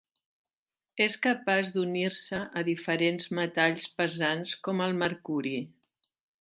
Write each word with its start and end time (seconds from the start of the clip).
És 1.05 1.17
capaç 1.25 1.69
d'unir-se 1.75 2.41
a 2.61 2.65
diferents 2.71 3.29
metalls 3.43 3.87
pesants 4.01 4.57
com 4.69 4.85
el 4.89 4.99
mercuri. 5.05 5.57